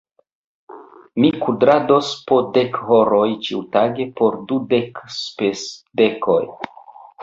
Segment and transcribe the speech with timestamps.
[1.23, 6.45] Mi kudrados po dek horoj ĉiutage por dudek spesdekoj.